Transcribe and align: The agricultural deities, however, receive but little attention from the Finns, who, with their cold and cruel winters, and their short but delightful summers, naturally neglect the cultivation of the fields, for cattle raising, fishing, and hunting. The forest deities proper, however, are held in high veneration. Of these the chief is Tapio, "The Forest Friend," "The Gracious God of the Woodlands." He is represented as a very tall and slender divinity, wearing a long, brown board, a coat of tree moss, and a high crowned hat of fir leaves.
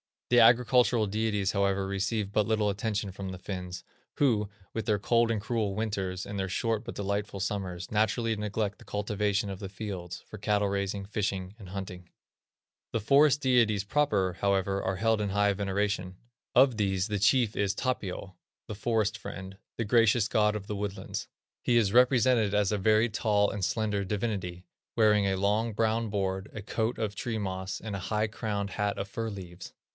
The 0.31 0.39
agricultural 0.39 1.05
deities, 1.07 1.51
however, 1.51 1.85
receive 1.85 2.31
but 2.31 2.47
little 2.47 2.69
attention 2.69 3.11
from 3.11 3.29
the 3.29 3.37
Finns, 3.37 3.83
who, 4.15 4.49
with 4.73 4.85
their 4.85 4.97
cold 4.97 5.29
and 5.29 5.41
cruel 5.41 5.75
winters, 5.75 6.25
and 6.25 6.39
their 6.39 6.47
short 6.49 6.85
but 6.85 6.95
delightful 6.95 7.41
summers, 7.41 7.91
naturally 7.91 8.35
neglect 8.35 8.79
the 8.79 8.85
cultivation 8.85 9.49
of 9.49 9.59
the 9.59 9.69
fields, 9.69 10.23
for 10.25 10.37
cattle 10.39 10.69
raising, 10.69 11.05
fishing, 11.05 11.53
and 11.59 11.69
hunting. 11.69 12.09
The 12.93 13.01
forest 13.01 13.41
deities 13.41 13.83
proper, 13.83 14.37
however, 14.39 14.81
are 14.81 14.95
held 14.95 15.21
in 15.21 15.29
high 15.31 15.51
veneration. 15.53 16.15
Of 16.55 16.77
these 16.77 17.09
the 17.09 17.19
chief 17.19 17.55
is 17.55 17.75
Tapio, 17.75 18.37
"The 18.67 18.73
Forest 18.75 19.17
Friend," 19.17 19.57
"The 19.77 19.85
Gracious 19.85 20.27
God 20.29 20.55
of 20.55 20.65
the 20.65 20.77
Woodlands." 20.77 21.27
He 21.61 21.75
is 21.77 21.93
represented 21.93 22.55
as 22.55 22.71
a 22.71 22.77
very 22.79 23.09
tall 23.09 23.51
and 23.51 23.63
slender 23.63 24.03
divinity, 24.05 24.65
wearing 24.95 25.27
a 25.27 25.35
long, 25.37 25.73
brown 25.73 26.09
board, 26.09 26.49
a 26.53 26.61
coat 26.63 26.97
of 26.97 27.13
tree 27.15 27.37
moss, 27.37 27.79
and 27.81 27.95
a 27.95 27.99
high 28.07 28.27
crowned 28.27 28.71
hat 28.71 28.97
of 28.97 29.09
fir 29.09 29.29
leaves. 29.29 29.73